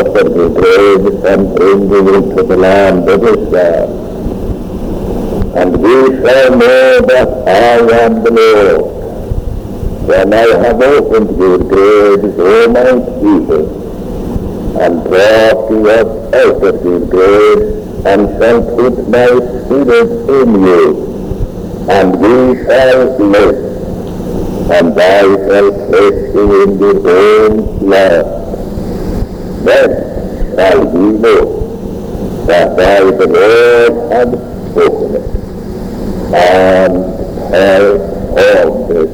[0.00, 3.88] of your graves and bring you into the land of Israel.
[5.56, 8.92] And we shall know that I am the Lord
[10.08, 12.92] when I have opened your graves, O my
[13.22, 19.26] people, and brought you up out of your graves, and shall put my
[19.64, 23.74] spirit in you, and we shall live
[24.70, 28.26] and thou shalt place you in your own land.
[29.66, 29.90] Then
[30.72, 34.32] ye know that I, the Lord, have
[34.70, 35.26] spoken it,
[36.34, 36.94] and
[37.58, 37.98] have
[38.34, 39.10] formed it.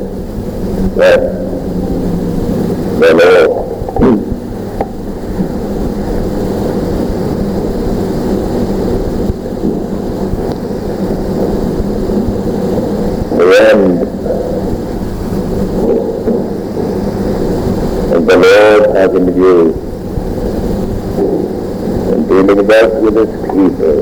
[0.97, 1.21] Then
[3.01, 3.61] the Lord.
[19.41, 19.90] view in
[22.81, 23.97] thus with his people.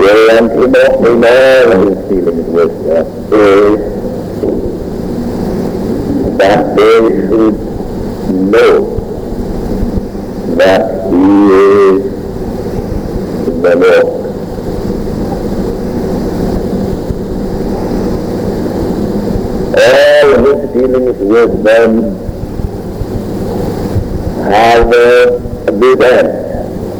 [0.00, 3.80] Yea, him in all his dealings with us is
[6.38, 7.58] that they should
[8.30, 8.72] know
[10.56, 11.24] that he
[11.88, 12.02] is
[13.62, 14.20] the Lord.
[19.82, 22.30] all his dealings with them
[24.50, 26.26] have uh, begun,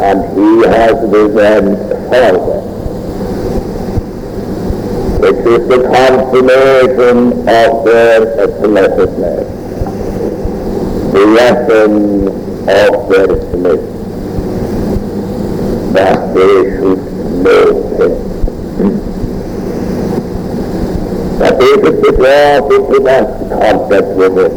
[0.00, 2.36] and he has begun for them.
[5.22, 7.18] It is the confirmation
[7.48, 8.20] of their
[8.60, 9.48] blessedness,
[11.12, 12.28] the lesson
[12.68, 13.82] of their bliss,
[15.92, 17.02] that they should
[17.42, 17.66] know
[17.98, 18.30] him
[21.38, 24.52] that they could be brought into that contact with it,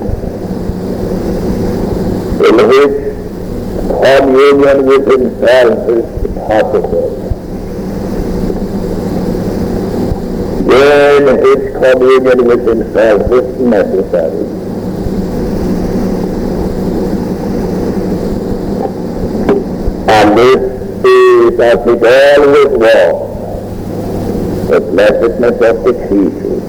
[2.46, 3.03] in which
[4.04, 6.06] communion with himself is
[6.36, 7.10] possible.
[10.68, 14.46] When his communion with himself is necessary.
[20.10, 20.62] And this
[21.06, 23.16] is as it always was,
[24.70, 26.60] the blessedness of the creature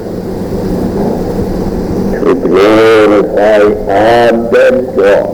[2.21, 4.51] to glorify and
[4.97, 5.34] God,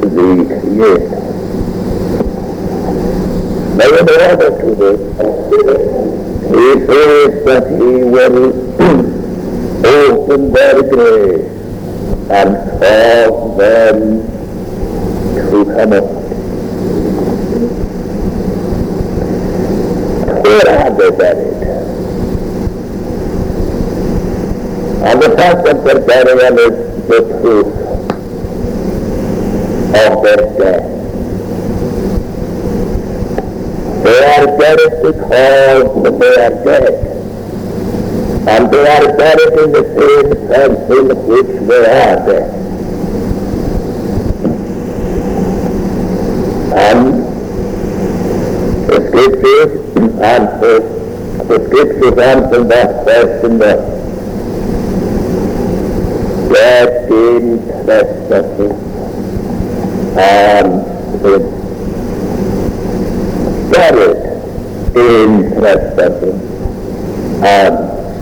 [0.00, 1.26] the Creator.
[3.76, 5.00] Now in order to this,
[6.48, 8.48] he says that he will
[9.86, 11.50] open their graves
[12.30, 13.96] and cause them
[15.50, 16.04] to come up.
[20.42, 21.56] Where are they buried?
[25.06, 26.74] And the fact that their burial is
[27.08, 27.86] the proof
[30.04, 30.96] of their death.
[34.04, 36.94] They are buried because they are dead.
[38.48, 42.48] And they are buried in the same sense in which they are dead.
[46.78, 47.24] And
[48.86, 49.72] the scriptures
[50.20, 50.78] answer,
[51.44, 53.96] the scriptures answer that question that
[56.48, 58.85] that in trespasses
[60.18, 60.96] and.
[63.70, 64.16] Buried
[64.96, 66.40] in trespasses
[67.42, 67.76] and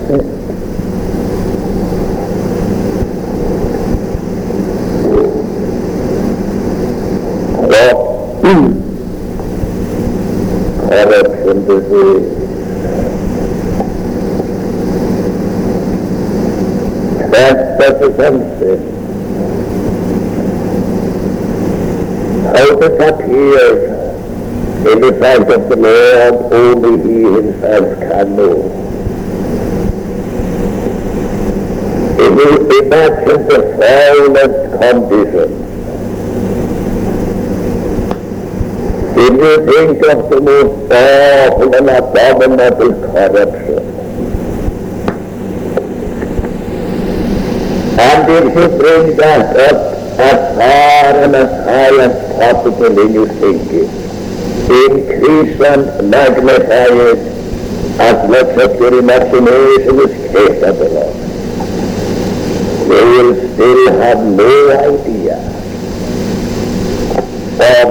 [0.09, 0.44] sin.
[10.89, 12.45] corruption disease
[17.78, 18.78] represented
[22.54, 23.80] how this appears
[24.86, 27.25] in the sight of the Lord only he
[28.22, 28.55] know.
[32.16, 35.51] If you imagine the foulest condition,
[39.16, 43.95] if you think of the most awful and abominable corruption,
[47.97, 53.28] And if you bring that up as far and as high as possible in your
[53.28, 53.89] thinking,
[54.69, 57.34] increase and magnify it
[58.00, 61.14] as much as your imagination is capable of,
[62.88, 65.36] They will still have no idea
[67.56, 67.88] from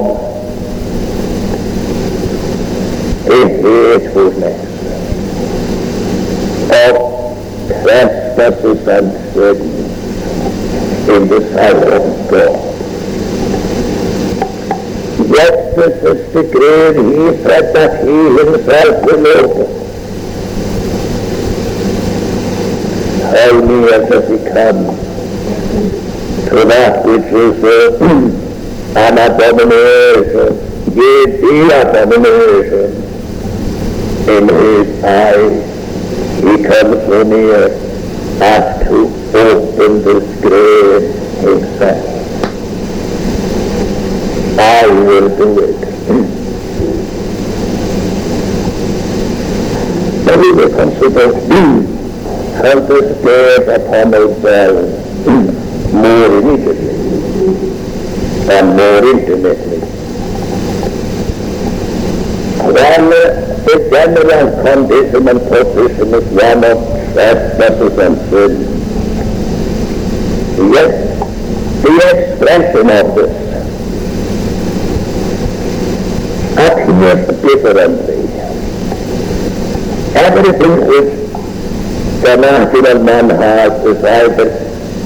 [3.25, 4.59] a hatefulness
[6.69, 6.94] of
[7.83, 9.73] trespasses and sins
[11.07, 12.73] in the sight of God.
[15.29, 19.82] Yet to such degree he said that he himself will open.
[23.33, 24.85] How near does he come
[26.50, 27.63] to that which is
[28.95, 30.53] an abomination,
[30.94, 31.25] yea,
[31.65, 32.94] the abomination
[34.30, 35.56] in his eyes.
[36.44, 37.69] He comes so near
[38.39, 38.97] as to
[39.36, 41.03] open this grave
[41.41, 42.06] himself.
[44.59, 45.79] I will do it.
[50.38, 51.94] We will consider
[52.55, 54.91] how this bears upon ourselves
[55.94, 56.94] more immediately
[58.50, 59.79] and more intimately.
[62.63, 66.77] When the general condition and position is one of
[67.13, 68.51] trespasses and sin,
[70.73, 70.91] yet
[71.83, 73.44] the expression of this
[76.57, 78.19] appears differently.
[80.15, 81.23] Everything which
[82.24, 84.48] the natural man has is either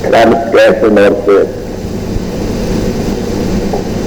[0.08, 1.48] transgression or sin.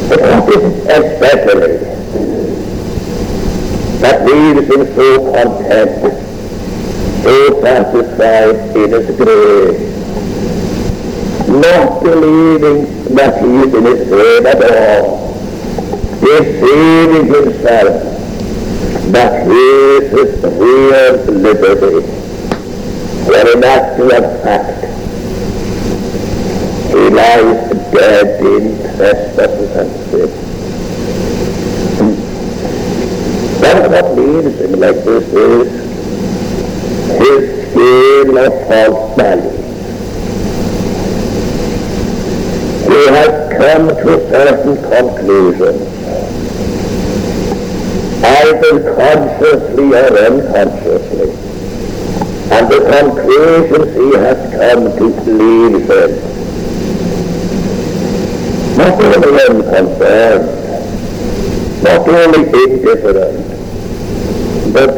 [0.09, 1.79] But what is especially
[4.01, 5.91] that leaves him so content,
[7.25, 9.75] so satisfied in his grave,
[11.49, 15.35] not believing that he is in his grave at all,
[16.21, 18.11] deceiving himself
[19.13, 22.20] that he is his real liberty,
[23.31, 24.81] when in actual fact
[26.91, 28.65] he lies dead in
[28.97, 30.31] trespasses and sin.
[33.61, 35.69] But what leaves him like this is
[37.23, 39.59] his scale of false value.
[42.91, 46.01] He has come to certain conclusions
[48.23, 51.40] either consciously or unconsciously.
[52.53, 56.11] And the conclusions he has come to believe in.
[58.77, 60.47] Not only unconcerned,
[61.83, 63.47] not only indifferent,
[64.75, 64.91] but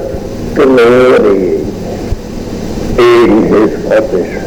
[0.55, 1.67] glorying
[2.99, 4.43] in his position.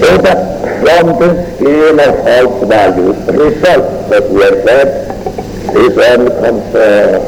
[0.00, 0.40] So that
[0.82, 5.09] from the scale of false values results that we have said
[5.76, 7.22] is unconcern,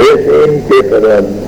[0.00, 1.46] is indifferent,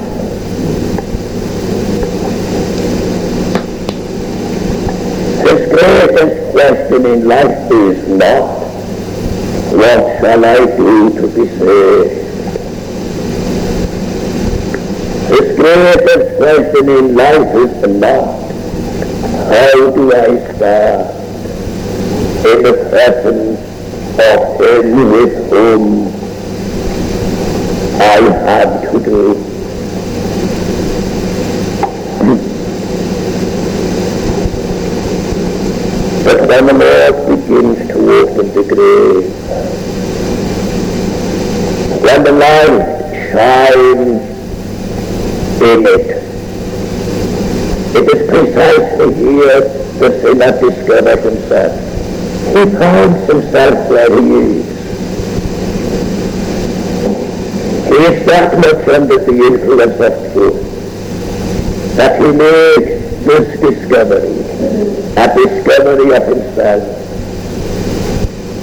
[5.49, 8.59] His greatest question in life is not,
[9.73, 12.25] what shall I do to be saved?
[15.31, 18.51] His greatest question in life is not,
[19.53, 21.19] how do I start?
[22.47, 23.58] in the presence
[24.21, 26.09] of him with whom
[28.01, 29.35] I have to do?
[36.25, 39.27] But when the Lord begins to open the grave,
[42.03, 44.23] when the light shines
[45.63, 46.07] in it,
[47.95, 49.61] it is precisely here
[49.99, 51.88] the sinner discovers himself.
[52.59, 54.67] He finds himself where he is.
[57.87, 64.41] He is that much under the influence of truth that he makes this discovery,
[65.17, 66.83] a discovery of himself,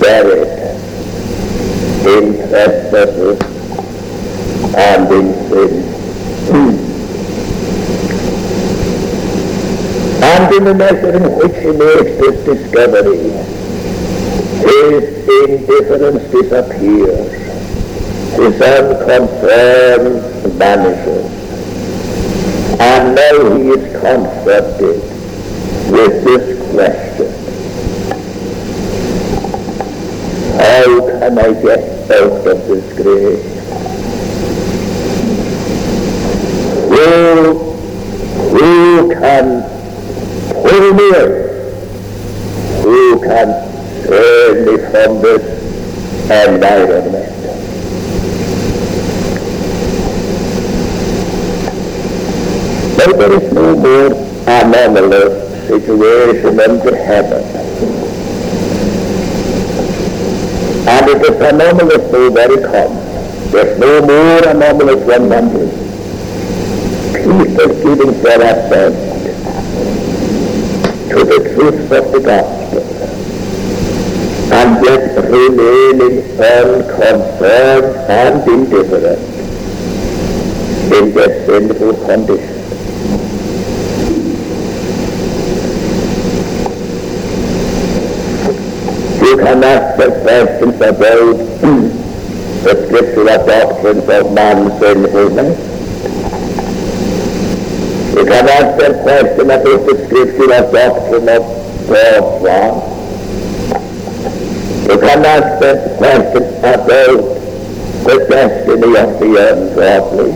[0.01, 0.51] buried
[2.05, 3.39] in trespasses
[4.75, 5.71] and in sin.
[10.21, 13.54] And in the measure in which he makes this discovery,
[14.65, 17.31] his indifference disappears,
[18.35, 20.03] his unconcern
[20.57, 21.31] vanishes,
[22.79, 25.01] and now he is confronted
[25.91, 27.31] with this question.
[30.57, 33.43] How can I get out of this grave?
[36.89, 37.71] Who,
[38.57, 39.45] who can
[40.63, 41.45] pull me out?
[42.83, 43.64] Who can
[44.95, 45.43] from this
[46.31, 47.27] environment?
[52.95, 54.13] So there is no more
[54.47, 57.43] anomalous situation under heaven.
[60.87, 63.51] And it is anomalous so very common.
[63.51, 65.73] There's no more anomalous than wonders.
[67.15, 68.95] People giving their assent
[71.09, 72.64] to the truth of the gospel
[75.35, 79.19] remain in unconcerned and indifferent
[80.93, 82.55] in their sinful condition.
[89.25, 91.37] You can ask the questions about
[92.63, 95.59] the scriptural doctrines of man's sinfulness.
[98.15, 101.43] You can ask the question about the scriptural doctrine of
[101.87, 102.95] God's wrath.
[104.85, 105.95] You can ask the
[108.05, 110.31] the destiny of the ungodly.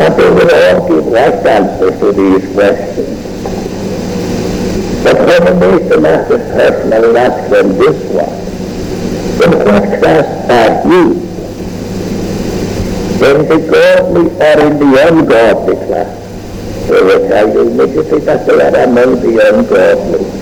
[0.00, 3.20] And they will all give right answer to these questions.
[5.04, 8.44] But when we make the personal ask them this one,
[9.44, 11.04] in what class are you?
[13.24, 16.88] In the godly or in the ungodly class?
[16.88, 20.33] They will tell you immediately that they are among the ungodly.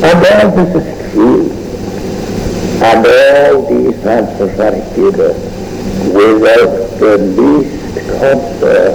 [0.00, 1.50] And all this is true.
[2.80, 5.34] And all these answers are given
[6.14, 8.94] without the least concern.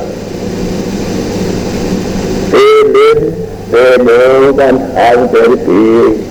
[2.51, 6.23] They live, they know and how their being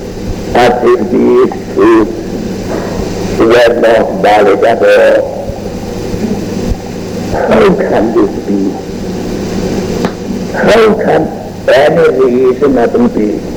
[0.56, 2.22] as if these truths
[3.38, 5.42] were not valid at all.
[7.32, 8.70] How can this be?
[10.54, 13.51] How can any reasonable be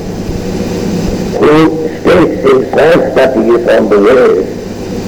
[1.36, 4.56] who states himself that he is on the way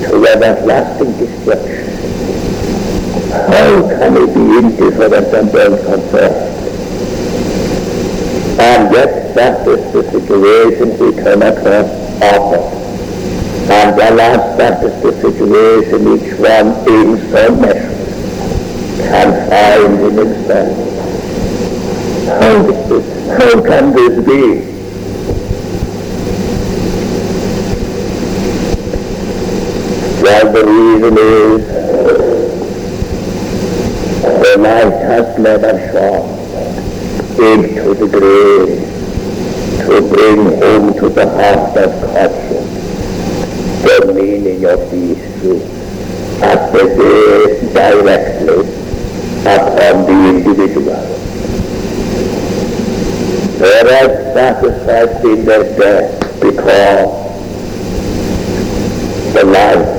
[0.08, 1.88] to everlasting destruction?
[3.30, 6.58] How can he be indifferent and unconcerned?
[8.61, 11.88] And yet that is the situation we come across
[12.23, 12.78] often.
[13.70, 17.99] And alas, that is the situation each one in some measure
[19.08, 20.99] can find in himself.
[22.28, 22.54] How,
[23.38, 24.77] how can this be?
[30.28, 31.66] The reason is
[34.42, 36.28] the light has never shone
[37.40, 38.85] into the grave
[39.87, 42.78] to bring home to the heart of conscience
[43.82, 45.64] the meaning of these truths
[46.42, 46.97] as they
[47.73, 48.68] bear directly
[49.47, 51.04] upon the individual.
[53.58, 57.28] They are satisfied in their death because
[59.32, 59.98] the has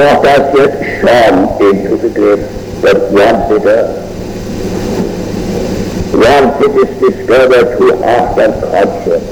[0.00, 2.40] not as yet shone into the grave,
[2.80, 3.92] but once it um, does.
[6.16, 9.28] Once it is discovered through heart and conscience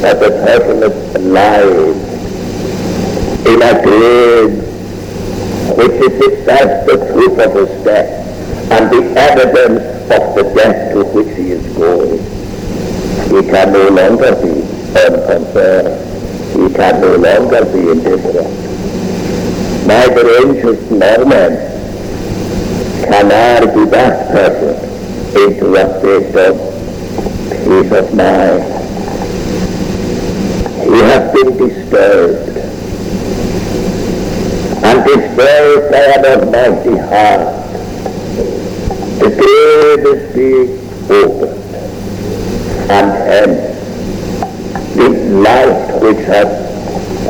[0.00, 1.96] that the person is alive
[3.50, 4.54] in a grave
[5.76, 8.10] which is itself the proof of his death
[8.70, 12.22] and the evidence of the death to which he is going.
[13.34, 14.62] He can no longer be
[14.94, 15.98] unconcerned.
[16.52, 18.61] He can no longer be indifferent.
[19.86, 21.52] Neither angels nor men
[23.04, 24.76] can argue that person
[25.36, 26.72] into a state of
[27.64, 28.62] peace of mind.
[30.84, 32.56] He has been disturbed
[34.84, 37.62] and disturbed by an almighty heart.
[39.18, 40.70] The grave is being
[41.10, 41.62] opened
[42.90, 43.62] and hence
[44.96, 45.08] the
[45.40, 46.48] light which has,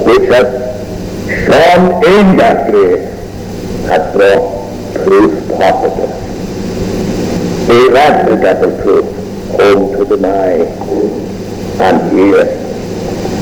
[0.06, 0.71] which has
[1.46, 3.08] shone in that grave
[3.88, 6.32] has brought proof positive
[7.68, 9.22] irrevocable truth
[9.56, 10.68] home to the mind.
[11.80, 12.44] And here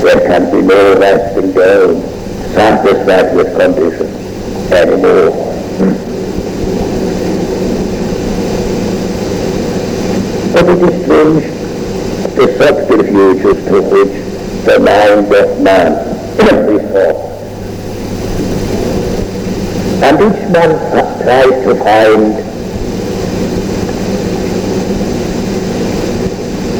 [0.01, 2.01] there can be no resting down,
[2.53, 5.31] satisfied with conditions anymore.
[10.53, 11.61] But it is strange
[12.35, 15.91] the subterfuges to which the mind of man
[16.67, 17.30] resorts.
[20.03, 20.71] And each man
[21.23, 22.33] tries to find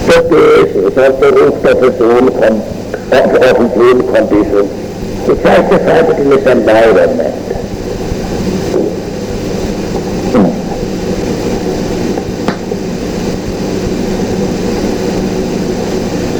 [0.08, 2.62] the basis of the root of his own, con-
[3.14, 4.66] of, of his own condition.
[5.26, 7.36] He tries to find it in his environment.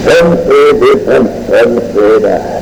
[0.04, 2.62] Some say this and some say that.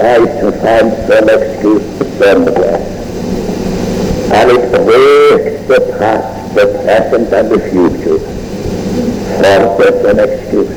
[0.00, 1.98] They go back and they go forward.
[1.98, 2.80] The to find some.
[4.32, 8.18] And it breaks the past, the present, and the future
[9.42, 10.70] for such an excuse.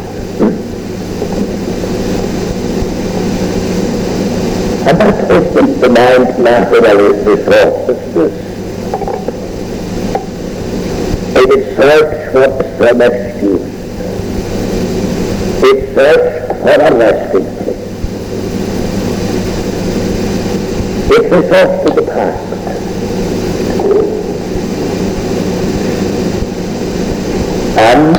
[4.88, 7.24] And that opens the mind naturally
[8.13, 8.34] this.
[11.38, 13.68] It search for some excuse.
[15.63, 17.62] It search for a resting
[21.15, 22.43] It resorts to the past.
[27.77, 28.15] And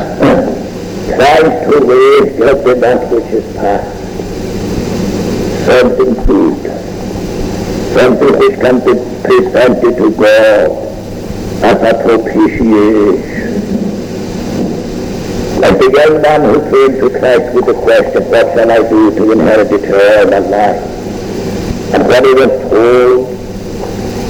[1.16, 4.04] tries to raise up in that which is past
[5.64, 6.60] something good,
[7.94, 10.70] something which can be presented to God
[11.64, 13.54] as a propitiation.
[15.60, 19.14] Like the young man who came to Christ with the question, what shall I do
[19.16, 20.82] to inherit eternal life?
[21.94, 23.28] And when he was told,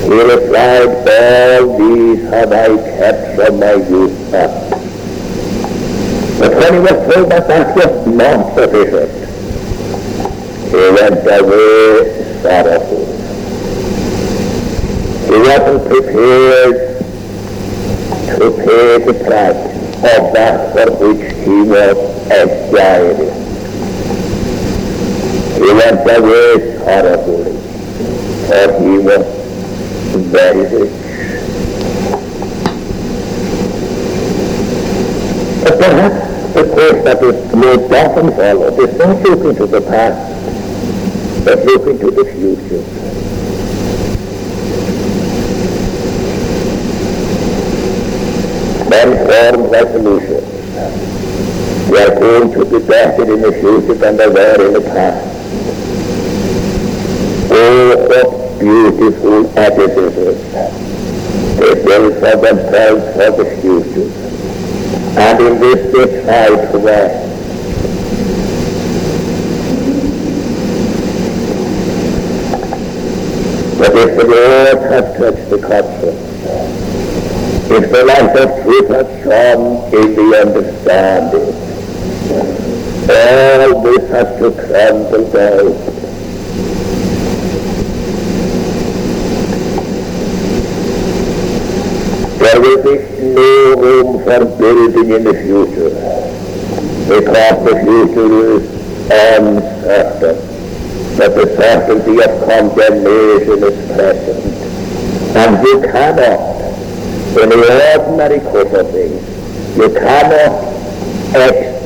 [0.05, 2.69] he replied, all these have I
[2.99, 4.53] kept from my youth up.
[6.39, 9.13] But when he was told that that was not sufficient,
[10.71, 11.83] he went away
[12.43, 13.05] sorrowful.
[15.29, 16.77] He wasn't prepared
[18.39, 19.63] to pay the price
[20.13, 21.97] of that for which he was
[22.31, 23.19] expired.
[25.55, 27.64] He went away sorrowfully,
[28.47, 29.25] for he was
[30.31, 30.93] very rich.
[35.65, 41.45] But perhaps the course that is most often followed is not looking to the past,
[41.45, 42.85] but looking to the future.
[48.91, 50.55] Then form resolutions.
[51.91, 55.34] We are going to be better in the future than they were in the past.
[57.57, 60.43] Oh, what beautiful edifices
[61.57, 64.11] they build for themselves for the future.
[65.17, 66.79] And in this they try to.
[73.79, 76.23] But if the Lord has touched the conscience,
[77.71, 81.55] if the light of truth has shone in the understanding,
[83.11, 86.04] all this has to crumble down.
[92.55, 95.91] There no room for building in the future,
[97.09, 98.63] because the future is
[99.11, 100.37] uncertain.
[100.37, 104.43] Uh, but the certainty of condemnation is present,
[105.37, 106.55] and you cannot
[107.43, 110.53] in the ordinary course of things, you cannot,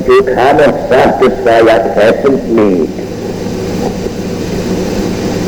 [0.07, 2.89] you cannot satisfy a present need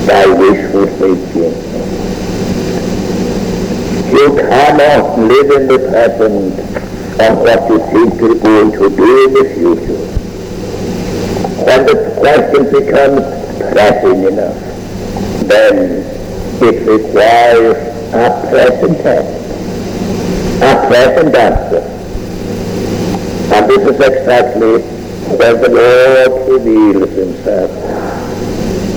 [0.08, 1.31] by wishful thinking.
[4.22, 6.60] You cannot live in the present
[7.20, 10.06] of what you think you're going to do in the future.
[11.66, 13.22] When the question becomes
[13.74, 14.60] pressing enough,
[15.48, 16.06] then
[16.62, 17.78] it requires
[18.14, 19.42] a present tense
[20.62, 21.82] a present answer.
[23.56, 24.82] And this is exactly
[25.36, 27.72] where the Lord reveals himself.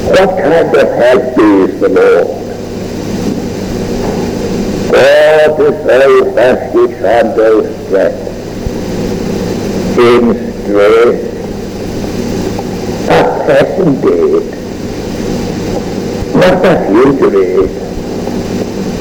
[0.04, 2.43] What kind of help is the Lord?
[6.34, 8.22] Refuge and their strength.
[9.98, 10.24] In
[10.62, 11.22] strength,
[13.10, 14.30] a present day,
[16.34, 17.84] not a future age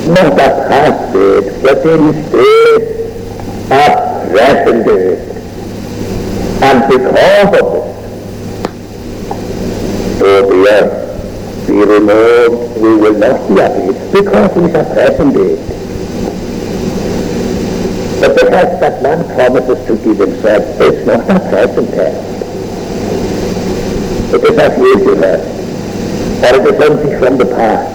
[0.08, 2.82] not a past date, but instead
[3.71, 3.86] a
[4.32, 5.19] present date.
[6.62, 7.65] And because of
[10.19, 10.93] this, the earth
[11.67, 15.82] be removed, we will not be happy because it is a present date.
[18.23, 22.23] But the fact that man promises to give himself is not a present test.
[24.33, 25.47] It is a future test,
[26.41, 27.93] or it is something from the past.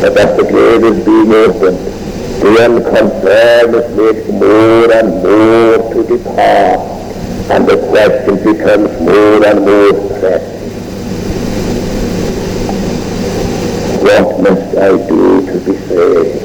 [0.00, 1.78] but as the grave is being opened,
[2.42, 6.80] the unconfirmed is made more and more to depart,
[7.50, 10.70] and the question becomes more and more pressing.
[14.02, 16.35] What must I do to be saved?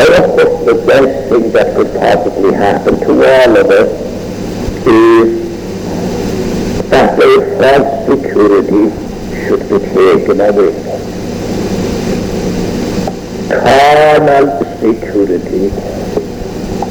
[0.00, 3.90] Of the best thing that could possibly happen to all of us
[4.86, 5.28] is
[6.88, 7.22] that a
[7.60, 8.90] false security
[9.44, 10.72] should be taken away.
[13.50, 15.68] carnal security,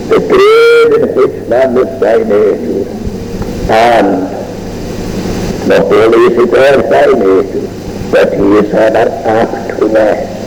[0.10, 2.86] the grave in which man was by nature,
[3.72, 4.30] and
[5.67, 7.67] not only is it all by nature,
[8.12, 10.39] but he is an apt to rest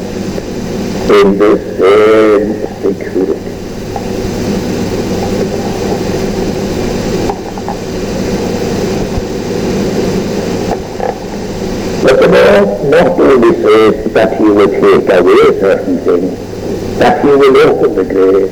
[1.11, 3.53] in the same security.
[12.03, 14.45] But the Lord not only says that he
[15.13, 18.51] take away certain things, that he will open the grave,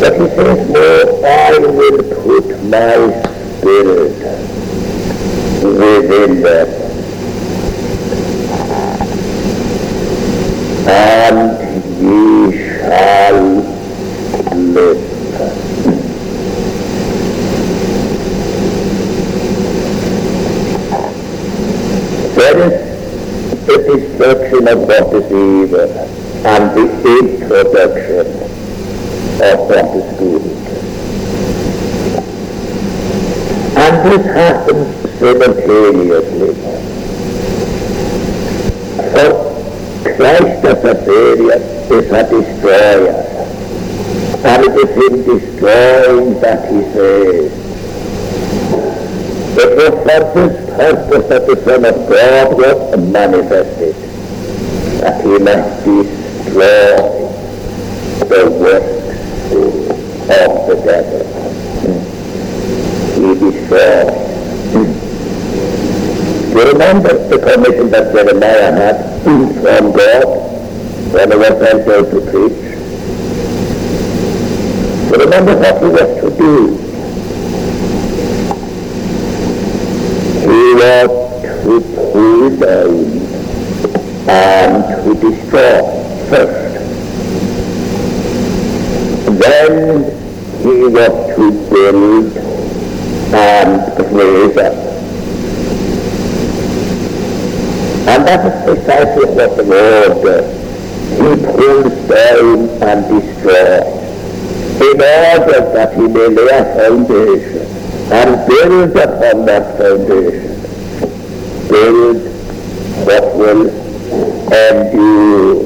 [0.00, 2.96] but he says, no, I will put my
[3.58, 4.40] spirit.
[5.64, 6.68] Within them.
[10.86, 11.38] And
[12.02, 13.40] ye shall
[14.54, 15.00] live.
[22.34, 22.74] There is
[23.66, 25.90] the destruction of what is evil
[26.46, 26.84] and the
[27.74, 28.26] introduction
[29.42, 30.42] of what is good.
[33.76, 34.86] And this happens
[35.18, 36.54] simultaneously.
[39.12, 39.30] For
[40.16, 41.60] Christ as a Savior
[41.90, 43.16] is a destroyer.
[44.44, 47.52] And it is in destroying that he says,
[49.56, 53.94] it was for this purpose that the Son of God was manifested,
[55.00, 57.24] that he might destroy
[58.18, 59.04] the works
[60.30, 61.22] of the devil.
[63.14, 64.10] He destroyed.
[66.54, 70.26] You remember the commission that Jeremiah had from God
[71.12, 72.58] when he was sent out to preach?
[75.10, 76.40] You remember what he was to He
[80.74, 81.10] was
[81.62, 81.74] to
[82.12, 82.94] pull down
[84.28, 85.82] and to destroy
[86.28, 86.74] first.
[89.38, 89.72] Then
[90.62, 92.36] he was to build
[93.32, 93.72] and
[94.12, 94.74] raise up.
[98.08, 100.48] And that is precisely what the Lord does.
[101.10, 103.94] He pulls down and destroys
[104.80, 107.74] in order that he may lay a foundation
[108.12, 110.54] and build upon that foundation.
[111.68, 112.16] Build
[113.06, 113.68] what will
[114.52, 115.64] endure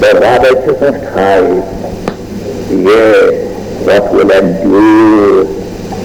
[0.00, 1.62] the ravages of time.
[2.84, 5.44] Yes, what will endure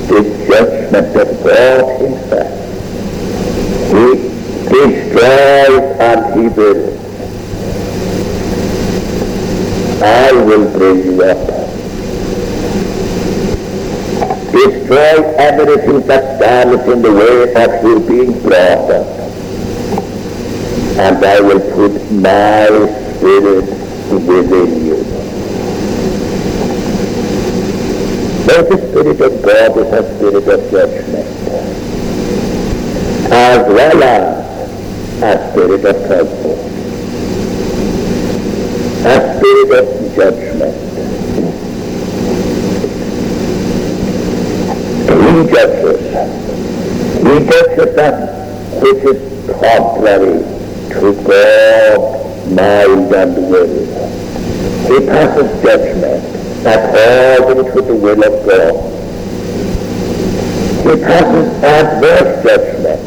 [0.08, 2.52] the judgment of God himself.
[3.94, 4.08] He
[4.70, 7.04] destroys and he builds.
[10.02, 11.54] I will bring you up.
[14.94, 18.92] Destroy everything that stands in the way of you being brought.
[21.00, 22.68] And I will put my
[23.18, 23.66] spirit
[24.12, 24.98] within you.
[28.46, 31.28] But the Spirit of God is a spirit of judgment,
[33.34, 36.54] as well as a spirit of counsel,
[39.08, 40.93] a spirit of judgment.
[45.50, 46.00] Judges.
[47.18, 48.16] He judges that
[48.82, 50.40] which is contrary
[50.90, 53.74] to God, mind, and will.
[54.88, 56.24] He passes judgment
[56.66, 58.76] according to the will of God.
[60.84, 63.02] He passes adverse judgment,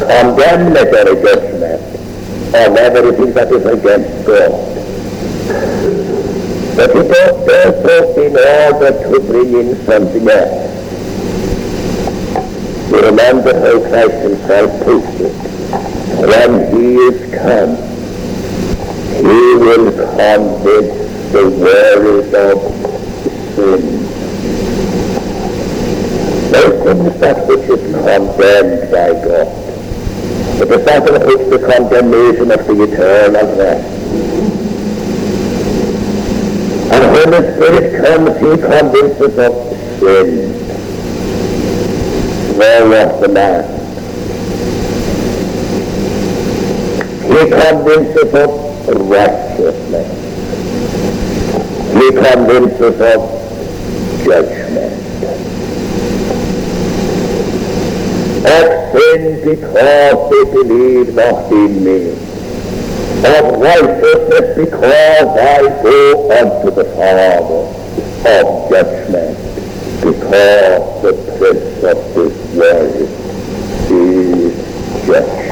[0.00, 1.82] condemnatory judgment
[2.54, 4.52] on everything that is against God.
[6.76, 7.46] But he does
[7.82, 10.55] so in order to bring in something else.
[12.96, 15.34] You remember how Christ himself puts it.
[16.16, 17.76] When he is come,
[19.20, 20.96] he will convict
[21.30, 22.58] the world of
[23.54, 23.82] sin.
[26.48, 29.48] Sin is that which is condemned by God.
[30.62, 33.86] It is that which the condemnation of the eternal rest.
[36.94, 40.55] And when the Spirit comes, he convinces of sin.
[42.56, 43.64] Where was the man?
[47.20, 50.08] He convinces of righteousness.
[51.92, 54.94] He convinces of judgment.
[58.46, 62.12] Of sin because they believe not in me.
[63.18, 67.68] Of righteousness because I go unto the Father.
[68.30, 69.55] Of judgment
[70.06, 72.94] because the prince of this world
[73.90, 74.54] is
[75.04, 75.46] judged.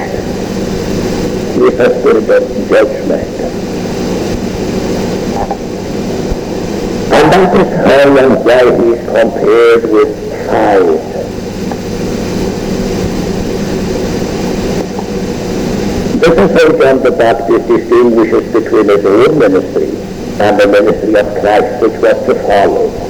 [1.58, 3.28] is a spirit of judgment.
[7.10, 10.10] And that is how and why he is compared with
[10.46, 10.98] fire.
[16.20, 19.88] This is how John the Baptist distinguishes between his own ministry
[20.40, 23.03] and the ministry of Christ which was to follow.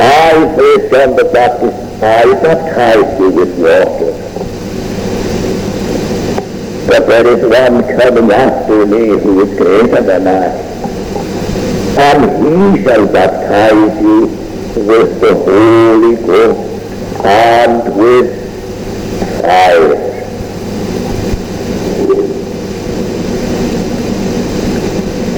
[0.00, 4.12] I, says John the Baptist, I baptize you with water.
[6.86, 10.46] But there is one coming after me who is greater than I.
[12.00, 14.26] And he shall baptize you
[14.86, 20.08] with the Holy Ghost and with fire.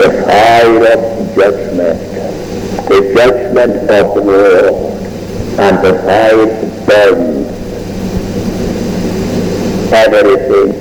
[0.01, 2.10] the fire of judgment,
[3.21, 4.97] judgment of the world,
[5.61, 6.47] and the fire
[6.87, 7.47] burns
[9.93, 10.73] everything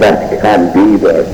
[0.00, 1.28] that can be burned.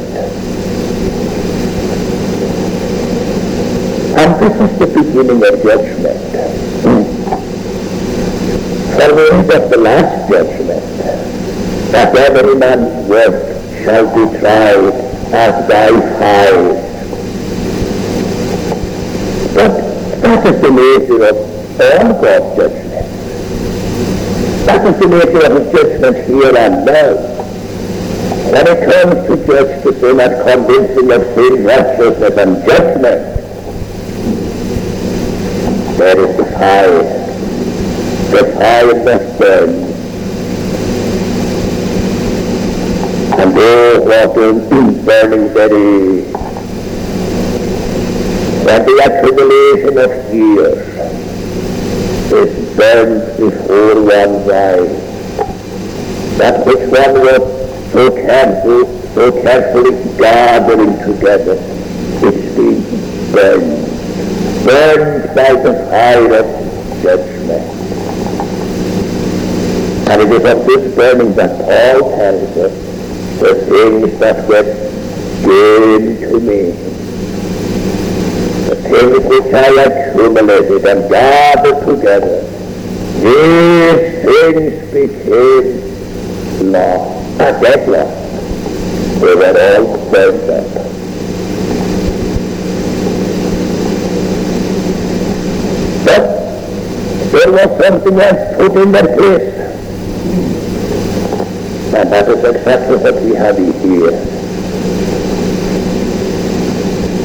[4.20, 6.20] And this is the beginning of judgment.
[8.92, 10.84] For there is the last judgment,
[11.92, 13.34] that every man's work
[13.82, 14.92] shall be tried
[15.32, 16.91] as thy fire.
[20.42, 21.36] That is the nature of
[21.80, 23.06] all God's judgment.
[24.66, 27.14] That is the nature of his judgment here and now.
[28.50, 33.22] When it comes to justice, and convincing of sin, righteousness and judgment,
[35.96, 37.02] there is the fire,
[38.32, 39.92] the fire that burns
[43.38, 44.52] and oh, what a
[45.04, 46.31] burning very
[48.64, 50.78] when the accumulation of years
[52.32, 55.12] is burned before one's eyes.
[56.38, 61.56] That which one was so careful, so carefully gathering together,
[62.24, 62.82] it's being
[63.32, 63.86] burned,
[64.64, 67.62] burned by the fire of judgment.
[70.08, 72.92] And it is of this burning that Paul tells us
[73.40, 74.62] the things that were
[75.42, 76.91] given to me,
[78.92, 82.42] things which I accumulated and gathered together,
[83.22, 88.08] these things became law, a dead law.
[89.20, 90.66] They were all burned up.
[96.04, 96.24] But
[97.32, 99.54] there was something else put in their place.
[101.94, 104.41] And that is exactly what we have here.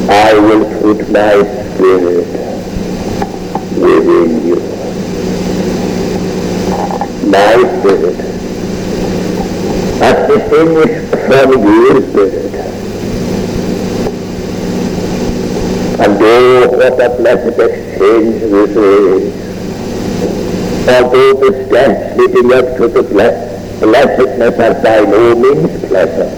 [0.08, 1.34] I will put my
[1.74, 2.26] spirit
[3.76, 4.56] within you.
[7.30, 8.18] My spirit.
[10.00, 12.54] As distinguished from your spirit.
[16.00, 19.48] And oh, what a blessed exchange this is.
[20.88, 26.37] Although the steps leading up to the blessed blessedness are by no means pleasant.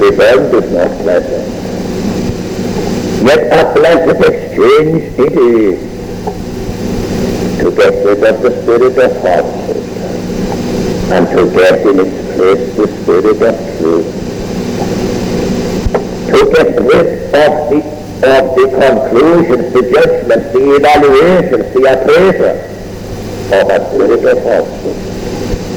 [0.00, 1.44] Be burned is not pleasant.
[3.22, 5.78] Yet a blessed exchange it is
[7.60, 9.76] to get rid of the spirit of falsehood
[11.12, 14.08] and to get in its place the spirit of truth.
[16.28, 17.80] To get rid of the
[18.22, 22.56] of the conclusions, the judgments, the evaluations, the appraisal
[23.52, 24.96] of a spirit of falsehood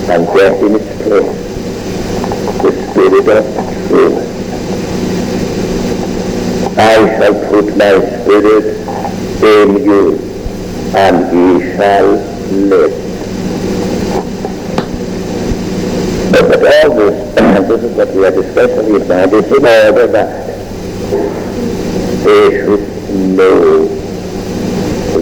[0.09, 1.43] and get in its place
[2.61, 3.82] the spirit of truth.
[6.83, 8.65] I shall put my spirit
[9.41, 10.19] in you
[10.93, 12.07] and ye shall
[12.51, 12.91] live.
[16.29, 19.65] But, but all this, and this is what we are discussing here now, is in
[19.65, 20.29] order that
[22.25, 22.85] they should
[23.37, 23.87] know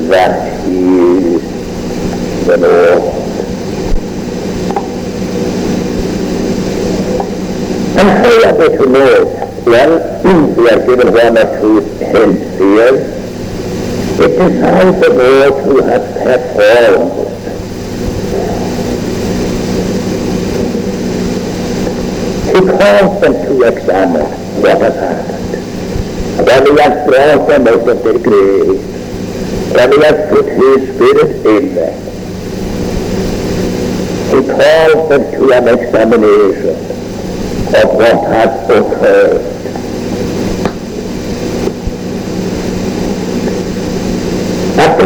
[0.09, 1.43] that he is
[2.47, 3.01] the Lord.
[7.99, 9.65] And how are they to know it?
[9.67, 13.21] Well, we are given one or two hints here.
[14.23, 17.31] It is how the Lord who has performed it.
[22.51, 24.29] He calls them to examine
[24.61, 25.41] what has happened.
[26.45, 28.79] When he has brought them out of their grave,
[29.73, 31.95] when he has put his spirit in them,
[34.27, 36.75] he calls them to an examination
[37.73, 39.50] of what has occurred.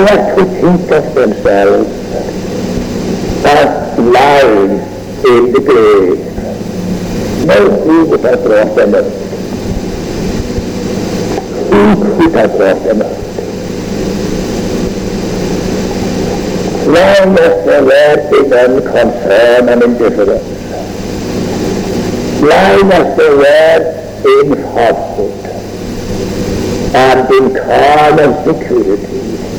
[0.07, 1.89] And have to think of themselves
[3.43, 4.71] as lying
[5.25, 6.19] in the grave.
[7.47, 9.25] No who would have brought them out?
[16.85, 20.43] Long must the Lord be unconcerned and indifferent.
[22.43, 23.83] Lie must the Lord
[24.25, 25.45] in falsehood
[26.95, 29.54] and in calm of security,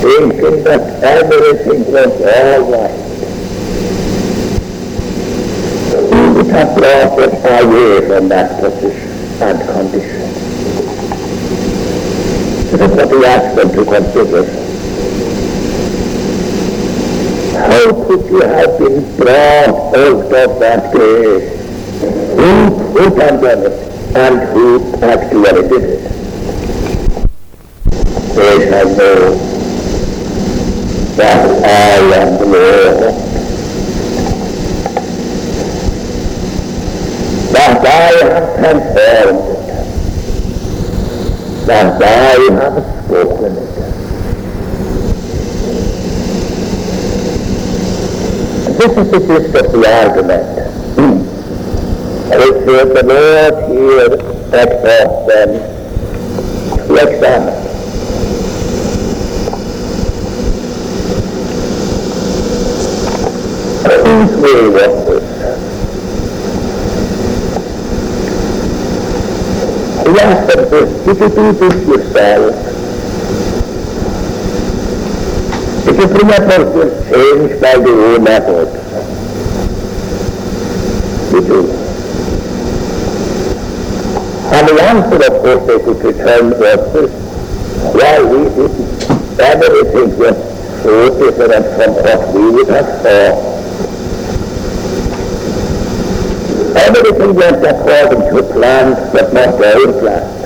[0.00, 3.08] thinking that everything was all right.
[6.38, 7.18] He has brought
[7.62, 9.08] away from that position
[9.42, 10.18] and condition.
[12.70, 14.44] This is what we ask them to consider.
[17.58, 21.58] How could you have been brought out of that grave?
[22.00, 23.88] Who, who can done it?
[24.16, 26.12] And who actually did it?
[28.36, 29.57] They shall know
[31.18, 31.32] จะ
[31.64, 32.56] ตายอย่างเหล
[32.90, 32.94] ว
[37.56, 38.12] ร่างกาย
[38.64, 39.28] นั่นเอง
[41.70, 42.74] ร่างกายนั้น
[43.08, 43.52] เกิดขึ้น
[48.78, 50.40] นี่คือสิ่งที่เสียกันนะ
[52.28, 53.86] ไอ้เสือตัวเล็กที่
[54.50, 55.48] เอ็ดเอ็ดเป็น
[56.92, 57.67] เล็กแค่ไหน
[64.36, 65.24] way was this?
[70.16, 72.54] Yes, but this, if you do this yourself,
[75.88, 78.68] if you bring about your change by the own method,
[81.32, 81.60] you do.
[84.50, 87.12] And the answer, of course, they could return was this,
[87.94, 88.88] why we didn't.
[89.40, 90.36] Everything was
[90.82, 93.57] so different from what we would have thought.
[96.86, 100.38] Everything went according to plan, but not their own plans.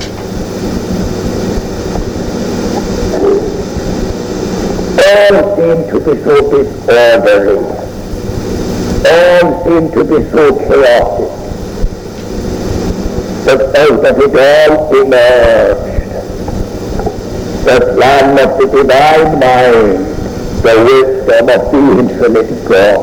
[5.04, 7.58] All seem to be so disorderly.
[9.12, 11.42] All seem to be so chaotic.
[13.44, 15.92] But out of it all emerged
[17.64, 20.06] the plan of the divine mind,
[20.62, 22.98] the wisdom of the infinite God.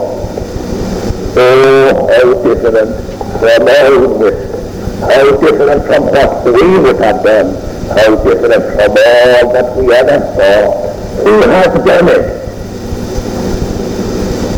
[1.37, 3.08] Oh, how different
[3.39, 4.59] from our wisdom,
[5.01, 7.55] how different from what we would have done,
[7.95, 10.89] how different from all that we ever thought.
[11.23, 12.39] Who has done it?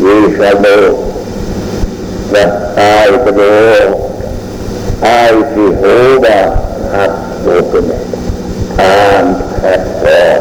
[0.02, 1.12] We shall know
[2.32, 3.94] that I, the Lord,
[5.04, 6.44] I, Jehovah,
[6.92, 8.12] have spoken it
[8.80, 9.92] and performed.
[10.02, 10.41] He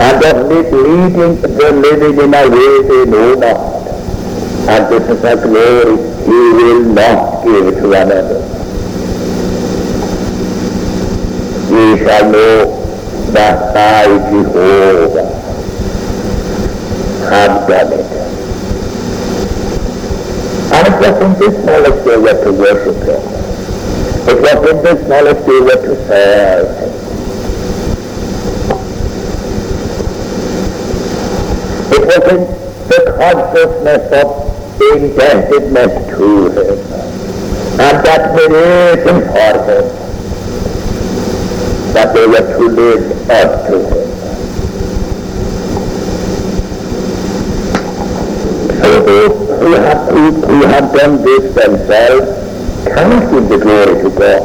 [0.00, 3.58] and of leading the living in a way they know not.
[4.68, 8.38] And this is a glory he will not give to another.
[11.68, 15.26] We shall know that I, Jehovah,
[17.30, 18.06] have done it.
[20.74, 23.22] And it was in this knowledge they were to worship him.
[24.28, 26.87] It was in this knowledge they were to serve
[32.08, 32.18] him.
[32.18, 32.40] Was in
[32.88, 34.48] the consciousness of
[34.80, 36.78] indebtedness to him
[37.80, 39.84] and admiration for him
[41.92, 44.08] that they were to live up to him.
[48.82, 54.42] So those who have, who, have done this themselves cannot give the glory to God.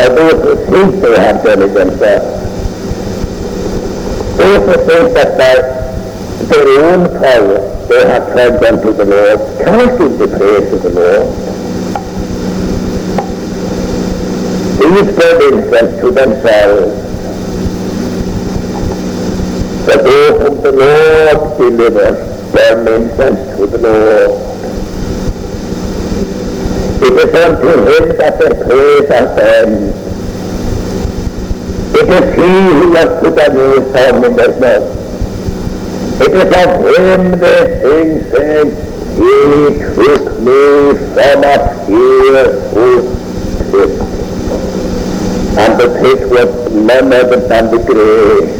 [0.00, 2.40] Or those who think they have done it themselves.
[4.38, 5.79] Those who think that by
[6.50, 10.90] their own power they have turned unto the Lord cannot give the praise to the
[10.90, 11.26] Lord.
[14.80, 17.10] These burdens to themselves
[19.86, 24.50] but those whom the Lord delivers their incense to the Lord.
[27.02, 29.96] It is unto him that their praise ascends.
[31.94, 34.99] It is he who has put a new song in their mouth.
[36.22, 38.68] It is of him the thing said,
[39.16, 39.32] He
[39.96, 42.84] took me from up here to
[43.70, 43.92] pit.
[45.56, 48.52] And the pit was none other than the grave.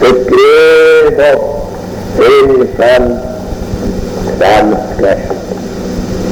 [0.00, 1.38] The grave of
[2.16, 3.06] sins and
[4.38, 5.36] transgression.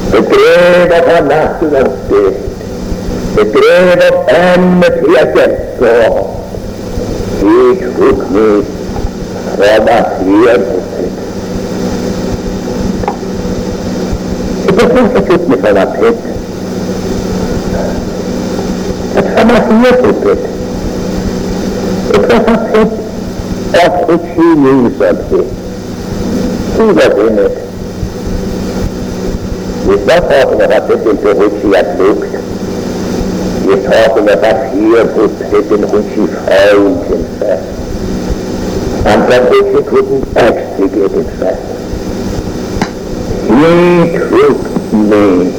[0.09, 2.39] The grave of our national state.
[3.35, 6.33] The grave of enmity against God.
[7.41, 8.76] He took me
[9.57, 11.13] from a here to pit.
[14.67, 16.17] It was not to took me from a pit.
[19.15, 20.41] But from a here to pit.
[22.13, 22.91] It was a pit
[23.81, 25.47] of which he knew something.
[26.77, 27.55] He was in it.
[29.87, 30.23] He's not
[39.07, 41.59] And that which it couldn't extricate itself.
[43.47, 44.59] He took
[44.93, 45.51] me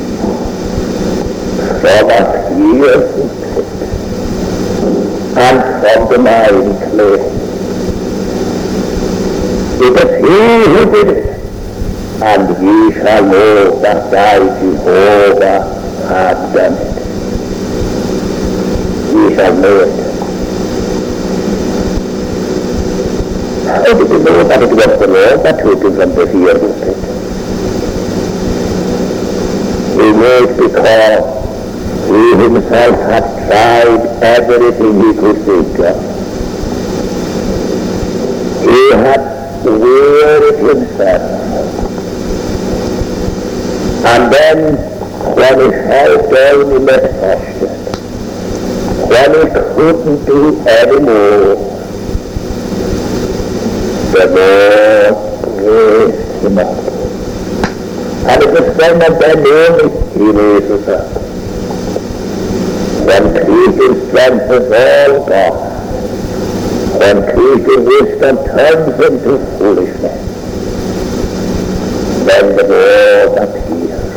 [1.80, 3.28] from a fearful
[5.38, 7.18] and from the miry clay.
[9.80, 10.38] It is he
[10.70, 11.28] who did it
[12.20, 15.60] and ye shall know that I, Jehovah,
[16.08, 16.98] have done it.
[19.14, 20.07] Ye shall know it.
[23.68, 26.72] How did you know that it was the Lord that took him from the fearful
[26.80, 26.96] pit?
[29.98, 31.24] He knows because
[32.08, 35.96] he himself had tried everything he could think of.
[38.64, 39.22] He had
[39.64, 41.38] wearied himself
[44.08, 44.58] and then
[45.36, 47.68] when he fell down in exhaustion,
[49.10, 51.56] when he couldn't do any more,
[54.07, 54.07] the Lord raised him up.
[54.07, 54.07] And it was then
[59.00, 61.06] and then only he raises up.
[63.06, 65.60] When creating strength is all gone,
[66.98, 70.20] when creating wisdom turns into foolishness,
[72.26, 74.08] then the Lord appears.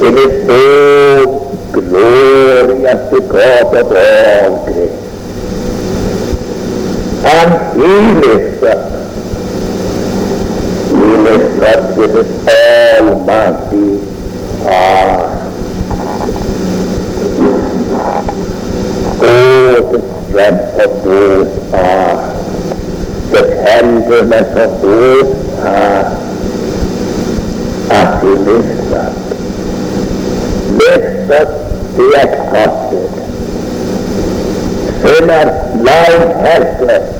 [0.00, 5.07] It is so glorious God of all grace.
[7.28, 7.84] He
[10.94, 14.00] lifts up with His almighty
[14.66, 15.28] arm.
[19.20, 26.18] Oh, the strength of those arms, the tenderness of those arms,
[27.90, 29.14] as He lifts up
[30.78, 31.48] lifts up
[31.94, 33.10] the exhausted.
[35.02, 35.46] Sinner,
[35.82, 37.17] lying helpless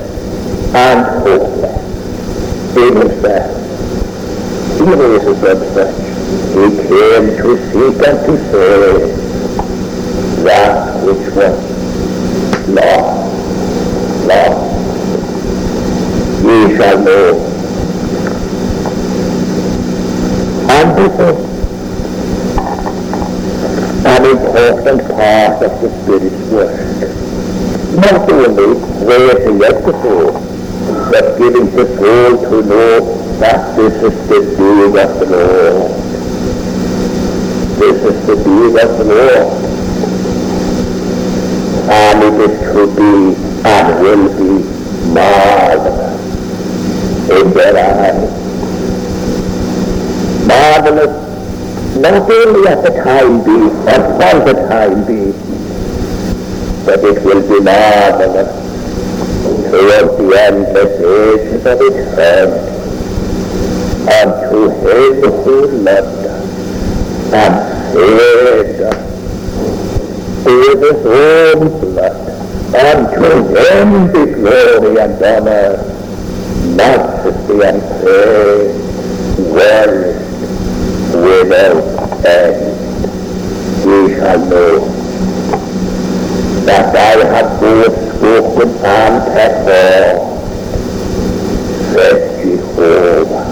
[0.74, 3.58] and hopeless in himself.
[4.78, 5.96] He raises up such.
[6.54, 9.28] He came to seek and to save
[10.44, 11.56] that which was
[12.68, 13.18] lost.
[14.26, 14.62] Lost.
[16.44, 17.28] Ye shall know.
[20.70, 21.36] And this is
[24.04, 26.76] an important part of the Spirit's work.
[27.96, 28.68] Not only
[29.06, 30.57] raising up the soul,
[31.10, 35.90] but giving the soul to know that this is the deed of the Lord.
[37.78, 39.48] This is the deed of the Lord.
[41.90, 44.64] And it is to be and will be
[45.12, 46.20] marvelous
[47.30, 48.30] in their eyes.
[50.46, 51.28] Marvelous
[51.96, 55.32] not only at the time being, but for the time being,
[56.84, 58.57] but it will be marvelous
[59.70, 62.68] towards the end of eternity
[64.08, 67.54] unto him who loved us and
[67.92, 69.08] saved us
[70.44, 72.16] with his own blood.
[72.74, 75.76] Unto him be glory and honor,
[76.74, 78.76] majesty and praise,
[79.52, 80.16] world
[81.24, 82.60] without end.
[83.84, 84.78] Ye shall know
[86.64, 90.42] that I have both spoken and performed,
[91.94, 93.44] says Jehovah.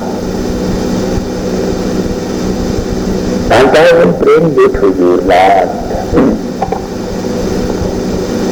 [3.55, 5.71] And I will bring you to your land.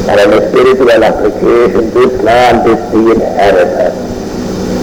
[0.07, 3.99] And in a spiritual application, this land is the inheritance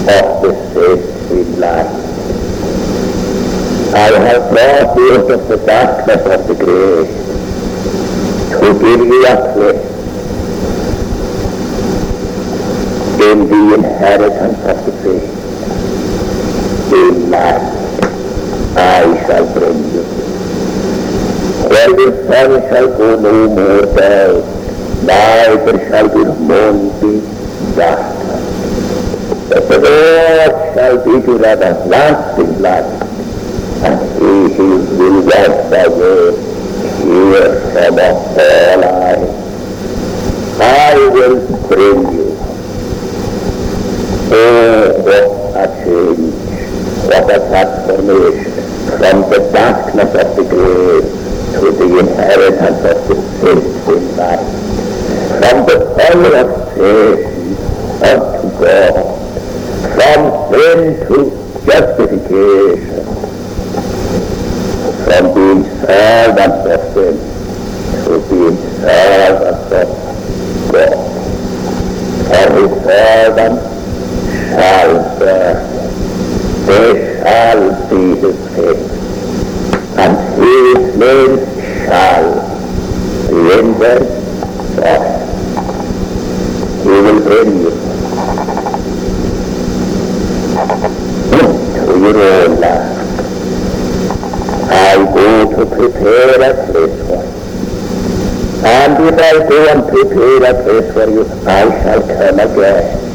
[0.08, 1.92] of the saints in life.
[3.94, 5.14] I have brought you
[5.48, 7.08] the darkness of the grave
[8.60, 9.91] to give you a place
[13.30, 15.30] in the inheritance of the faith.
[16.92, 17.82] In life
[18.76, 20.02] I shall bring you.
[21.70, 24.42] Where the sun shall go no more down,
[25.06, 27.12] neither shall the moon be
[27.76, 28.22] darkened.
[29.48, 32.90] But the Lord shall be to that everlasting light,
[33.86, 34.68] and he who
[34.98, 36.52] will wash away
[36.98, 39.42] tears from all eyes.
[40.60, 42.21] I will bring you.
[44.34, 46.32] Oh, what a change,
[47.04, 48.48] what a transformation
[48.96, 51.04] from the darkness of the grave
[51.60, 54.48] to the inheritance of the saints in life,
[55.36, 57.52] from the power of Satan
[58.00, 58.94] unto God,
[59.92, 61.16] from sin to
[61.66, 63.04] justification,
[65.04, 67.14] from being servants of sin
[68.04, 69.86] to being servants of
[70.72, 70.96] God.
[72.32, 73.71] For his servants
[74.52, 75.60] shall serve,
[76.66, 76.90] they
[77.22, 78.84] shall see his face,
[79.96, 81.34] and his name
[81.86, 82.26] shall
[83.28, 83.38] be
[83.78, 84.00] their
[84.74, 85.22] forehead.
[86.82, 87.72] He will bring you
[91.80, 92.88] to your own land.
[94.70, 95.26] I go
[95.56, 97.32] to prepare a place for you.
[98.64, 103.11] And if I go and prepare a place for you, I shall come again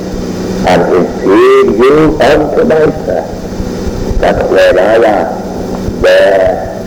[0.67, 6.83] and receive you unto myself, That's where I am, there,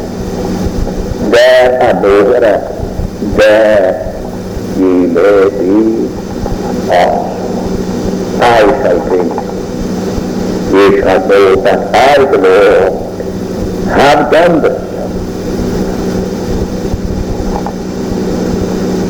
[1.30, 3.90] there and over it, there
[4.76, 6.08] ye may be
[6.92, 7.40] all.
[8.42, 9.32] I shall think.
[10.72, 12.92] Ye shall know that I, the Lord,
[13.88, 14.90] have done this.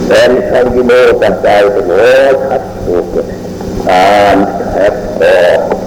[0.09, 3.41] Then shall you know that thou the Lord, have spoken
[3.89, 4.60] and
[5.23, 5.81] have taught,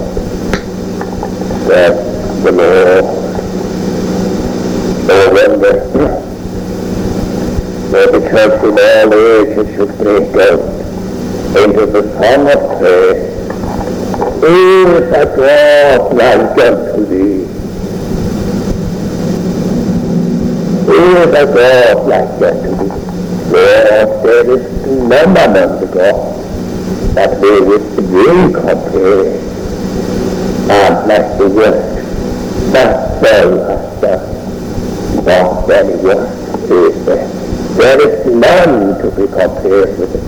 [1.68, 1.94] said
[2.44, 3.06] the Lord.
[5.06, 5.74] So when the,
[7.92, 10.62] when the church in all ages should break out
[11.56, 13.34] into the song of praise,
[14.42, 14.58] who
[14.98, 17.46] is a God like unto thee?
[20.86, 22.94] Who is a God like unto thee?
[23.52, 26.33] Lord, there is none among the gods
[27.14, 29.26] that we with will compare.
[30.70, 31.94] And let the work
[32.72, 36.30] that thou hast done, not any work
[36.70, 37.28] is there.
[37.74, 40.24] There is none to be compared with it,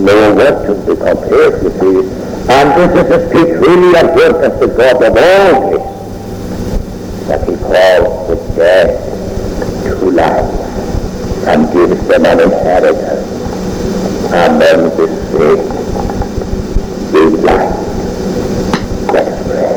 [0.00, 2.04] no work to be compared with thee.
[2.50, 5.84] And this is the peculiar work of the God of all this,
[7.28, 8.88] that he calls the dead
[9.84, 10.54] to life
[11.48, 13.26] and gives them an inheritance
[14.28, 15.78] among the saved
[17.14, 17.74] in life.
[19.12, 19.68] Let us pray.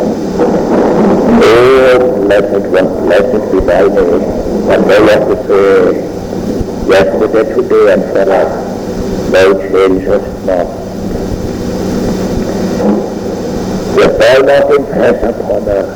[1.43, 4.23] Oh, blessed one, blessed be thy name,
[4.69, 5.95] and thou art the same,
[6.89, 8.59] yesterday, today, and forever.
[9.31, 10.67] Thou changest not.
[13.97, 15.89] Yet thou not impress upon us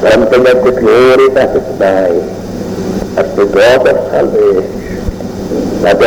[0.00, 2.28] something of the glory that is thine,
[3.16, 4.86] as the God of salvation,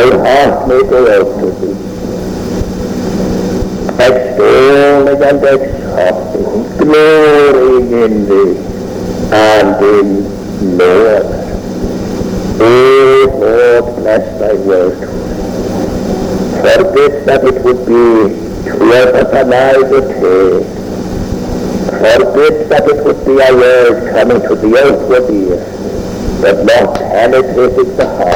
[0.08, 1.76] may go out to thee,
[4.00, 8.56] extolling and exalting, glorying in thee,
[9.32, 10.08] and in
[10.78, 11.40] no other.
[12.62, 14.96] Oh Lord, bless thy word.
[16.60, 18.04] Forbid that it would be
[18.70, 20.64] twelve upon either day.
[21.90, 25.58] Forbid that it would be a word coming to the outward ear,
[26.40, 28.29] but not penetrating the heart.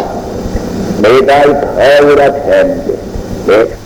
[1.15, 2.89] without all that hand,
[3.47, 3.84] yes,